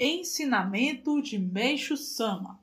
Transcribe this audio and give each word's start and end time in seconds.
Ensinamento 0.00 1.20
de 1.20 1.36
Meixo 1.36 1.96
Sama 1.96 2.60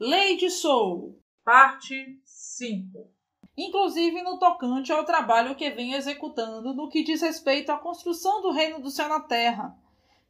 Lei 0.00 0.38
de 0.38 0.48
Sou, 0.48 1.20
parte 1.44 2.18
5 2.24 3.10
Inclusive 3.54 4.22
no 4.22 4.38
tocante 4.38 4.90
ao 4.90 5.04
trabalho 5.04 5.54
que 5.54 5.68
vem 5.68 5.92
executando 5.92 6.72
no 6.72 6.88
que 6.88 7.02
diz 7.02 7.20
respeito 7.20 7.70
à 7.70 7.76
construção 7.76 8.40
do 8.40 8.52
reino 8.52 8.80
do 8.80 8.90
céu 8.90 9.06
na 9.06 9.20
terra. 9.20 9.76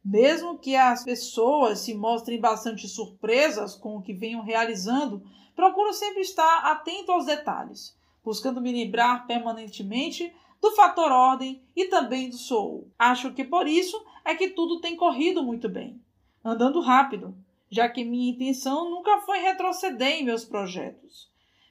Mesmo 0.03 0.59
que 0.59 0.75
as 0.75 1.05
pessoas 1.05 1.79
se 1.79 1.93
mostrem 1.93 2.41
bastante 2.41 2.89
surpresas 2.89 3.73
com 3.73 3.95
o 3.95 4.01
que 4.01 4.13
venham 4.13 4.43
realizando, 4.43 5.23
procuro 5.55 5.93
sempre 5.93 6.23
estar 6.23 6.59
atento 6.65 7.13
aos 7.13 7.25
detalhes, 7.25 7.97
buscando 8.21 8.59
me 8.59 8.73
lembrar 8.73 9.25
permanentemente 9.27 10.35
do 10.59 10.71
fator 10.71 11.09
ordem 11.09 11.63
e 11.73 11.85
também 11.85 12.29
do 12.29 12.35
sou. 12.35 12.91
Acho 12.99 13.33
que 13.33 13.45
por 13.45 13.65
isso 13.65 13.97
é 14.25 14.35
que 14.35 14.49
tudo 14.49 14.81
tem 14.81 14.97
corrido 14.97 15.41
muito 15.41 15.69
bem 15.69 16.05
andando 16.47 16.79
rápido, 16.79 17.35
já 17.69 17.89
que 17.89 18.05
minha 18.05 18.31
intenção 18.31 18.89
nunca 18.89 19.19
foi 19.21 19.39
retroceder 19.39 20.19
em 20.19 20.23
meus 20.23 20.45
projetos. 20.45 21.29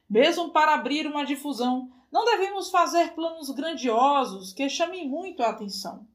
Mesmo 0.08 0.50
para 0.50 0.74
abrir 0.74 1.06
uma 1.06 1.24
difusão, 1.24 1.90
não 2.12 2.24
devemos 2.24 2.70
fazer 2.70 3.14
planos 3.14 3.50
grandiosos 3.50 4.52
que 4.52 4.68
chamem 4.68 5.08
muito 5.08 5.42
a 5.42 5.48
atenção. 5.48 6.06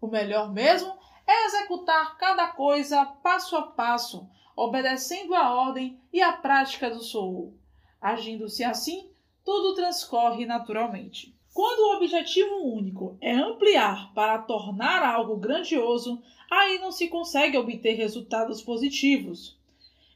O 0.00 0.08
melhor 0.08 0.52
mesmo 0.52 0.92
é 1.26 1.46
executar 1.46 2.16
cada 2.18 2.48
coisa 2.48 3.04
passo 3.04 3.56
a 3.56 3.62
passo, 3.62 4.28
obedecendo 4.56 5.34
a 5.34 5.54
ordem 5.54 6.00
e 6.12 6.20
a 6.20 6.32
prática 6.32 6.90
do 6.90 7.02
sou. 7.02 7.54
Agindo-se 8.00 8.64
assim, 8.64 9.10
tudo 9.44 9.74
transcorre 9.74 10.44
naturalmente. 10.44 11.34
Quando 11.52 11.80
o 11.80 11.96
objetivo 11.96 12.62
único 12.62 13.16
é 13.20 13.32
ampliar 13.32 14.14
para 14.14 14.38
tornar 14.38 15.02
algo 15.02 15.36
grandioso, 15.36 16.22
aí 16.50 16.78
não 16.78 16.92
se 16.92 17.08
consegue 17.08 17.58
obter 17.58 17.94
resultados 17.94 18.62
positivos. 18.62 19.58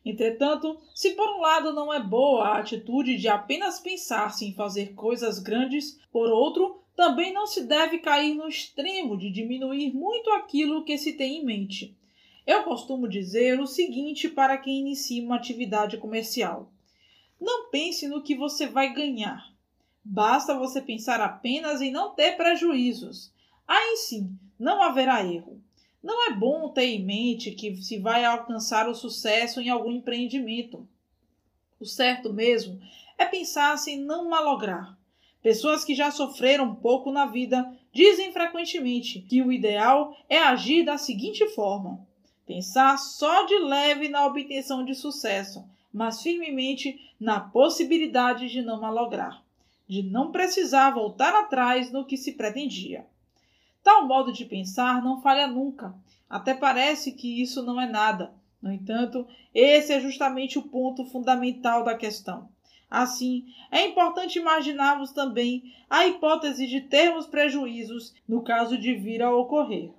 Entretanto, 0.04 0.78
se 0.94 1.10
por 1.12 1.28
um 1.28 1.40
lado 1.40 1.72
não 1.72 1.92
é 1.92 1.98
boa 1.98 2.44
a 2.44 2.58
atitude 2.58 3.16
de 3.16 3.26
apenas 3.26 3.80
pensar-se 3.80 4.44
em 4.44 4.54
fazer 4.54 4.94
coisas 4.94 5.38
grandes, 5.38 5.98
por 6.12 6.28
outro, 6.30 6.78
também 6.94 7.32
não 7.32 7.46
se 7.46 7.64
deve 7.64 7.98
cair 7.98 8.34
no 8.34 8.46
extremo 8.46 9.16
de 9.16 9.30
diminuir 9.30 9.92
muito 9.92 10.30
aquilo 10.30 10.84
que 10.84 10.96
se 10.98 11.14
tem 11.14 11.38
em 11.38 11.44
mente. 11.44 11.96
Eu 12.46 12.62
costumo 12.62 13.08
dizer 13.08 13.58
o 13.58 13.66
seguinte 13.66 14.28
para 14.28 14.58
quem 14.58 14.80
inicia 14.80 15.24
uma 15.24 15.36
atividade 15.36 15.96
comercial: 15.96 16.70
não 17.40 17.70
pense 17.70 18.06
no 18.06 18.22
que 18.22 18.36
você 18.36 18.66
vai 18.66 18.92
ganhar, 18.92 19.53
Basta 20.06 20.54
você 20.58 20.82
pensar 20.82 21.18
apenas 21.22 21.80
em 21.80 21.90
não 21.90 22.10
ter 22.14 22.36
prejuízos. 22.36 23.32
Aí 23.66 23.96
sim, 23.96 24.38
não 24.58 24.82
haverá 24.82 25.24
erro. 25.24 25.62
Não 26.02 26.28
é 26.28 26.34
bom 26.34 26.68
ter 26.68 26.84
em 26.84 27.02
mente 27.02 27.52
que 27.52 27.74
se 27.76 27.98
vai 27.98 28.22
alcançar 28.22 28.86
o 28.86 28.94
sucesso 28.94 29.62
em 29.62 29.70
algum 29.70 29.90
empreendimento. 29.90 30.86
O 31.80 31.86
certo 31.86 32.34
mesmo 32.34 32.78
é 33.16 33.24
pensar 33.24 33.76
em 33.88 33.98
não 33.98 34.28
malograr. 34.28 34.98
Pessoas 35.42 35.82
que 35.86 35.94
já 35.94 36.10
sofreram 36.10 36.74
pouco 36.74 37.10
na 37.10 37.24
vida 37.24 37.74
dizem 37.90 38.30
frequentemente 38.30 39.22
que 39.22 39.40
o 39.40 39.50
ideal 39.50 40.14
é 40.28 40.38
agir 40.38 40.84
da 40.84 40.98
seguinte 40.98 41.48
forma: 41.48 42.06
pensar 42.46 42.98
só 42.98 43.44
de 43.44 43.58
leve 43.58 44.10
na 44.10 44.26
obtenção 44.26 44.84
de 44.84 44.94
sucesso, 44.94 45.64
mas 45.90 46.20
firmemente 46.20 47.00
na 47.18 47.40
possibilidade 47.40 48.50
de 48.50 48.60
não 48.60 48.82
malograr 48.82 49.43
de 49.88 50.02
não 50.02 50.32
precisar 50.32 50.90
voltar 50.90 51.34
atrás 51.34 51.92
no 51.92 52.04
que 52.04 52.16
se 52.16 52.32
pretendia. 52.32 53.06
Tal 53.82 54.06
modo 54.06 54.32
de 54.32 54.44
pensar 54.44 55.02
não 55.02 55.20
falha 55.20 55.46
nunca. 55.46 55.94
Até 56.28 56.54
parece 56.54 57.12
que 57.12 57.42
isso 57.42 57.62
não 57.62 57.80
é 57.80 57.86
nada. 57.86 58.32
No 58.62 58.72
entanto, 58.72 59.26
esse 59.54 59.92
é 59.92 60.00
justamente 60.00 60.58
o 60.58 60.62
ponto 60.62 61.04
fundamental 61.04 61.84
da 61.84 61.94
questão. 61.94 62.48
Assim, 62.90 63.44
é 63.70 63.86
importante 63.86 64.38
imaginarmos 64.38 65.12
também 65.12 65.74
a 65.90 66.06
hipótese 66.06 66.66
de 66.66 66.80
termos 66.80 67.26
prejuízos 67.26 68.14
no 68.26 68.42
caso 68.42 68.78
de 68.78 68.94
vir 68.94 69.22
a 69.22 69.34
ocorrer. 69.34 69.92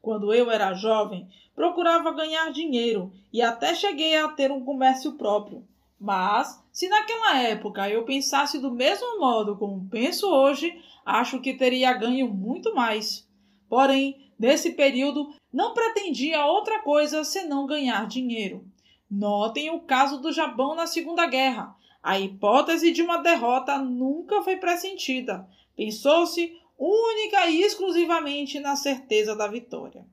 Quando 0.00 0.32
eu 0.32 0.50
era 0.50 0.72
jovem, 0.72 1.28
procurava 1.54 2.14
ganhar 2.14 2.50
dinheiro 2.50 3.12
e 3.32 3.42
até 3.42 3.74
cheguei 3.74 4.16
a 4.16 4.28
ter 4.28 4.50
um 4.50 4.64
comércio 4.64 5.12
próprio. 5.14 5.66
Mas, 6.00 6.62
se 6.70 6.88
naquela 6.88 7.40
época 7.40 7.88
eu 7.88 8.04
pensasse 8.04 8.58
do 8.58 8.70
mesmo 8.70 9.18
modo 9.18 9.56
como 9.56 9.88
penso 9.88 10.28
hoje, 10.28 10.80
acho 11.04 11.40
que 11.40 11.54
teria 11.54 11.92
ganho 11.92 12.28
muito 12.28 12.74
mais. 12.74 13.28
Porém, 13.68 14.30
nesse 14.38 14.72
período, 14.72 15.34
não 15.52 15.74
pretendia 15.74 16.46
outra 16.46 16.78
coisa 16.80 17.24
senão 17.24 17.66
ganhar 17.66 18.06
dinheiro. 18.06 18.64
Notem 19.10 19.70
o 19.70 19.80
caso 19.80 20.20
do 20.20 20.30
Japão 20.30 20.74
na 20.74 20.86
Segunda 20.86 21.26
Guerra. 21.26 21.74
A 22.02 22.20
hipótese 22.20 22.92
de 22.92 23.02
uma 23.02 23.16
derrota 23.16 23.78
nunca 23.78 24.40
foi 24.42 24.56
pressentida. 24.56 25.48
Pensou-se 25.76 26.56
única 26.78 27.46
e 27.48 27.60
exclusivamente 27.62 28.60
na 28.60 28.76
certeza 28.76 29.34
da 29.34 29.48
vitória. 29.48 30.06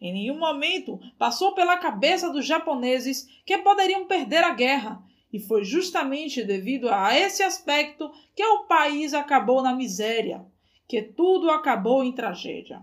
Em 0.00 0.12
nenhum 0.12 0.38
momento 0.38 1.00
passou 1.18 1.52
pela 1.52 1.78
cabeça 1.78 2.30
dos 2.30 2.46
japoneses 2.46 3.28
que 3.44 3.58
poderiam 3.58 4.06
perder 4.06 4.44
a 4.44 4.52
guerra 4.52 5.02
e 5.32 5.40
foi 5.40 5.64
justamente 5.64 6.44
devido 6.44 6.88
a 6.88 7.16
esse 7.16 7.42
aspecto 7.42 8.10
que 8.36 8.44
o 8.44 8.64
país 8.64 9.14
acabou 9.14 9.62
na 9.62 9.74
miséria, 9.74 10.44
que 10.86 11.00
tudo 11.00 11.50
acabou 11.50 12.04
em 12.04 12.12
tragédia. 12.12 12.82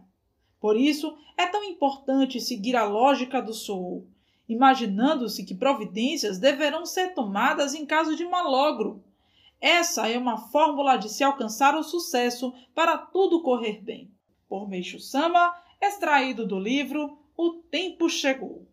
Por 0.60 0.76
isso, 0.76 1.16
é 1.38 1.46
tão 1.46 1.64
importante 1.64 2.42
seguir 2.42 2.76
a 2.76 2.84
lógica 2.84 3.42
do 3.42 3.54
Soul, 3.54 4.08
imaginando-se 4.48 5.46
que 5.46 5.54
providências 5.54 6.40
deverão 6.40 6.86
ser 6.86 7.14
tomadas 7.14 7.76
em 7.76 7.86
caso 7.86 8.16
de 8.16 8.26
malogro. 8.26 9.04
Essa 9.62 10.10
é 10.10 10.18
uma 10.18 10.38
fórmula 10.38 10.98
de 10.98 11.08
se 11.10 11.24
alcançar 11.24 11.76
o 11.76 11.84
sucesso 11.84 12.54
para 12.74 12.98
tudo 12.98 13.44
correr 13.44 13.82
bem. 13.82 14.10
Por 14.48 14.68
Meixo 14.68 15.00
Sama, 15.00 15.54
extraído 15.80 16.48
do 16.48 16.58
livro 16.58 17.20
O 17.38 17.52
Tempo 17.70 18.10
Chegou. 18.10 18.66